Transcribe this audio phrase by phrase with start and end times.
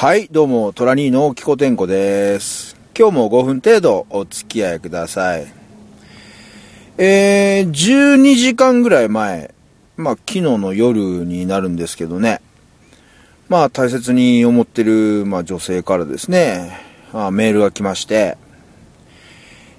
[0.00, 2.76] はい、どうも、トラニーのキコテンコです。
[2.96, 5.48] 今日も5分程度お付き合いください。
[6.98, 9.52] えー、12時間ぐらい前、
[9.96, 12.40] まあ、昨日の夜になるんですけどね、
[13.48, 16.78] まあ、大切に思ってる、まあ、女性からですね、
[17.12, 18.38] あメールが来まして、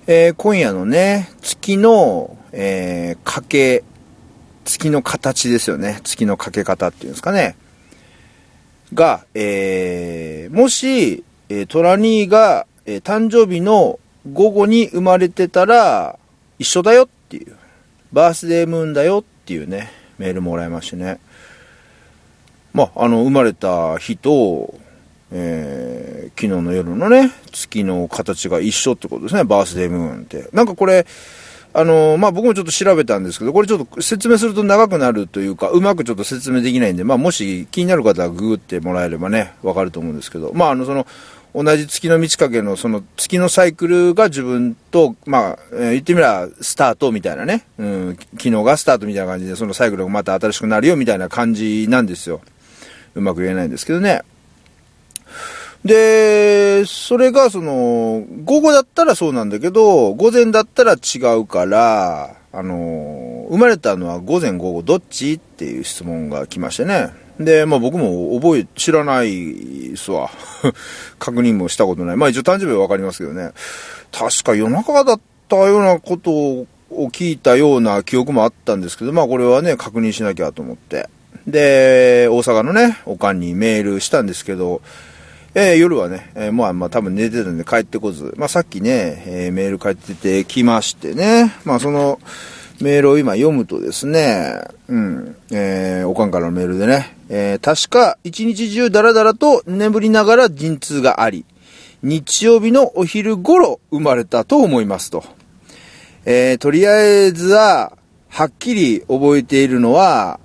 [0.06, 3.86] えー今夜のね、月の、えー、かけ、
[4.66, 6.02] 月の形ですよね。
[6.04, 7.56] 月のかけ方っていうんですかね。
[8.94, 14.00] が、えー、もし、えートラニーが、えー誕生日の
[14.32, 16.18] 午後に生まれてたら、
[16.57, 17.56] 一緒だよっていう、
[18.12, 21.20] バースデームーンだよっていうね、メールもらいましてね。
[22.74, 24.74] まあ、あの、生まれた日と、
[25.32, 26.10] えー
[26.40, 30.48] 昨日の夜のね、月の形が一緒ってことですね、バースデームーンって。
[30.54, 31.06] なんかこれ、
[31.71, 41.05] あのまあ、僕もちょっと調べたんですけど、これちょっと説明すると長くなるというか、うまくちょっと説明できないんで、まあ、もし気になる方はググってもらえればね、わかると思うんですけど、まあ、あの、その、
[41.53, 52.42] 同じ月の満ち欠けのその月のサイクルが自分と、まあ、えー言ってみればスタートみたいなね、うん、昨日がスタートみたいな感じで、そのサイクルがまた新しくなるよみたいな感じなんですよ。
[53.16, 54.22] うまく言えないんですけどね。
[55.86, 67.12] で、それがその、午後だったらそうなんだけど、午前だったら違うから、あの、生まれたのは午前午後どっちっていう質問が来ましてね。
[67.40, 70.30] で、まあ僕も覚え、知らないっすわ。
[71.20, 72.16] 確認もしたことない。
[72.18, 73.52] まあ一応誕生日はわかりますけどね。
[74.12, 81.08] 確か夜中だったようなことを聞いたような記憶もあったんですけど、まあこれはね、確認しなきゃと思って。
[81.48, 84.82] で、大阪のね、おかんにメールしたんですけど、
[85.55, 92.19] えー夜はね、えーまあまあ多分寝てたんで帰ってこず、まあさっきね、えーメール返っててきましてね、まあその
[92.81, 101.45] メールを今読むとですね、うん、えーおかんからのメールでね、えー確か一日中ダラダラと眠りながら陣痛があり、
[102.03, 105.23] 日曜日のお昼頃生まれたと思いますと。
[106.25, 107.98] えーとりあえずは、
[108.30, 110.39] はっきり覚えているのは、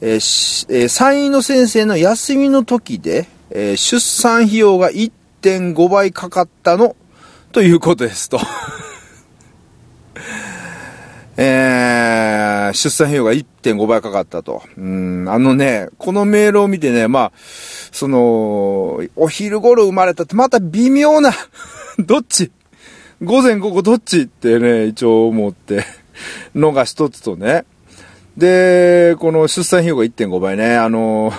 [0.00, 3.26] えーえー産院の先生の休みの時で、
[3.58, 6.94] えー出産費用が1.5倍かかったの、
[7.52, 8.38] ということですと。
[11.38, 14.62] えー出産費用が1.5倍かかったと。
[14.76, 17.32] うん、あのね、このメールを見てね、まあ、
[17.92, 21.32] その、お昼頃生まれたってまた微妙な、
[21.98, 22.52] どっち？
[23.22, 24.22] 午前午後どっち？
[24.22, 25.82] ってね、一応思って、
[26.54, 27.64] のが一つとね。
[28.36, 31.32] で、この出産費用が1.5倍ね、あの、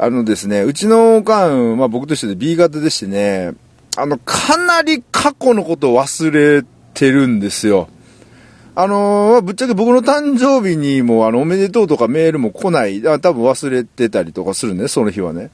[0.00, 3.54] あのですね、うちのおかん、まあ僕としてで B 型でしてね、
[3.96, 6.64] あの、かなり過去のことを忘れ
[6.94, 7.88] てるんですよ。
[8.76, 15.50] あのまぶっちゃけ僕の誕生日にも、あの、おめでとうとかメールも来ない、あ多分忘れてたりとかするね、その日はね。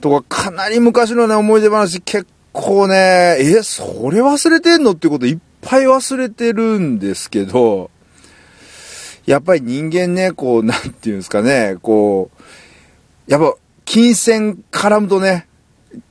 [0.00, 7.90] とか、かなり昔のね、思い出話結構ね、え、それ忘れてんのってこといっぱい忘れてるんですけど、
[9.26, 12.42] やっぱり人間ね、こう、なんていうんですかね、こう、
[13.26, 13.54] やっぱ、
[13.84, 15.46] 金銭絡むとね、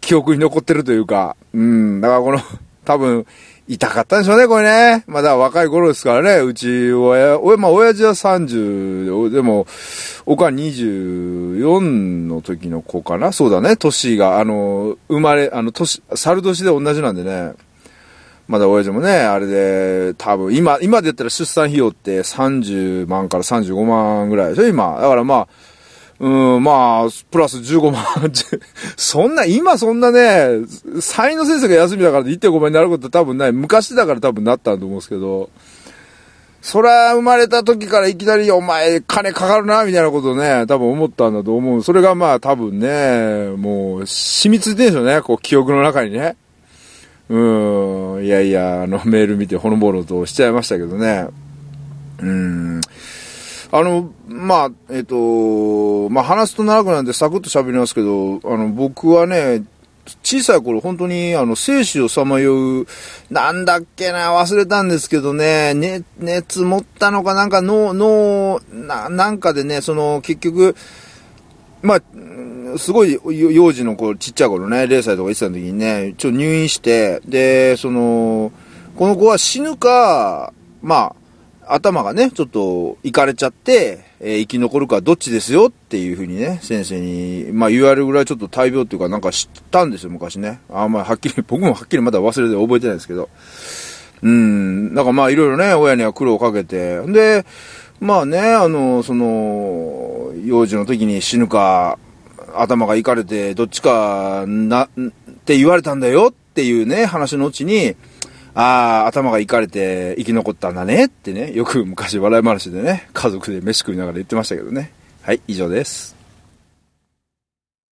[0.01, 2.39] 記憶に残ってるというか、うん、だからこの、
[2.85, 3.25] 多分、
[3.67, 5.03] 痛かったんでしょうね、これね。
[5.07, 9.65] まだ若い頃ですからね、うち、親、親、まあ、親父は30、でも、
[10.27, 11.79] おかん24
[12.27, 17.53] の時の子かなそうだね、年が、あの、生まれ、あの、年、猿年で同じなんでね。
[18.47, 24.99] まだ親父もね、あれで、多分、今、今で言ったら出産費用って30万から35万ぐらいでしょ、今。
[25.01, 25.47] だからまあ、
[26.19, 28.03] うん、まあ、プラス15万。
[28.95, 30.61] そんな、今そんなね、
[31.01, 33.51] サイの先生が休みだから1.5倍になること多分ない。
[33.51, 35.49] 昔だから多分なったんと思うんですけど、
[36.61, 41.83] そら、生まれた時からいきなり、お前、金かかるな、みたいなことをね、多分思ったんだと思う。
[41.83, 46.37] それがまあ、多分ね、もう、染みついてるんでしょうね、こう、記憶の中にね。
[47.29, 51.27] うん、いやいや、あの、メール見てほのぼろとしちゃいましたけどね。
[52.19, 52.74] うん。
[53.77, 59.65] あの、まあ、えっ、と、まあ、話すと長くなるんでサクッと喋りますけど、あの、僕はね、
[60.23, 62.87] 小さい頃本当にあの生死をさまよう、
[63.29, 70.75] なんだっけな、忘れたんですけどね、ね熱持ったのかなんか脳、脳、な、なんかでね、その結局、
[71.81, 78.53] まあ、すごい幼児の子、ちっちゃい頃ね、0歳とか1歳の時にね、ちょ入院して、で、その、
[78.95, 81.24] この子は死ぬか、まあ、
[81.67, 90.61] 頭がね、ちょっと、いかれちゃって、えー生き残るかどっちですよっていうふうにね、先生に、まあ言われるぐらいちょっと大病っていうかなんか知ったんですよ、昔ね。
[90.69, 93.29] あんまりはっきり、 僕もはっきりまだ忘れて覚えてないですけど。
[94.21, 97.01] うん、なんかまあいろいろね、親には苦労をかけて。
[97.01, 97.45] で、
[97.99, 101.97] まあね、あの、その、幼児の時に死ぬか、
[102.55, 104.89] 頭がいかれて、どっちか、な、っ
[105.45, 107.95] て言われたんだよっていうね、話のうちに、
[108.55, 114.91] ああ、頭がいかれて生き残ったんだねってね、よく昔笑い話でね、家族で飯食いながら言ってましたけどね。
[115.23, 116.14] はい、以上です。